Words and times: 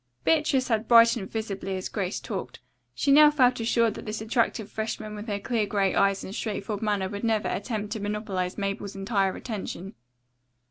Beatrice 0.23 0.67
had 0.69 0.87
brightened 0.87 1.29
visibly 1.31 1.77
as 1.77 1.87
Grace 1.87 2.19
talked. 2.19 2.59
She 2.95 3.11
now 3.11 3.29
felt 3.29 3.59
assured 3.59 3.93
that 3.93 4.07
this 4.07 4.19
attractive 4.19 4.67
freshman 4.71 5.13
with 5.13 5.27
her 5.27 5.37
clear 5.39 5.67
grey 5.67 5.93
eyes 5.93 6.23
and 6.23 6.33
straightforward 6.33 6.81
manner 6.81 7.07
would 7.07 7.23
never 7.23 7.47
attempt 7.49 7.93
to 7.93 7.99
monopolize 7.99 8.57
Mabel's 8.57 8.95
entire 8.95 9.35
attention. 9.35 9.93